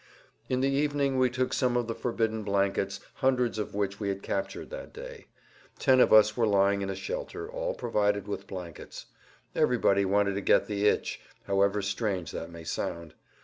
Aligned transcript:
In 0.49 0.61
the 0.61 0.69
evening 0.71 1.19
we 1.19 1.29
took 1.29 1.53
some 1.53 1.77
of 1.77 1.85
the 1.85 1.93
forbidden 1.93 2.41
blankets, 2.41 3.01
hundreds 3.17 3.59
of 3.59 3.75
which 3.75 3.99
we 3.99 4.09
had 4.09 4.23
captured 4.23 4.71
that 4.71 4.91
day. 4.91 5.27
Ten 5.77 5.99
of 5.99 6.11
us 6.11 6.35
were 6.35 6.47
lying 6.47 6.81
in 6.81 6.89
a 6.89 6.95
shelter, 6.95 7.47
all 7.47 7.75
provided 7.75 8.27
with 8.27 8.47
blankets. 8.47 9.05
Everybody 9.53 10.03
wanted 10.03 10.33
to 10.33 10.41
get 10.41 10.65
the 10.65 10.87
"itch," 10.87 11.21
however 11.45 11.83
strange 11.83 12.31
that 12.31 12.49
may 12.49 12.63
sound. 12.63 13.13